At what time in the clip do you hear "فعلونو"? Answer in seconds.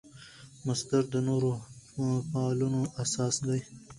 2.31-2.81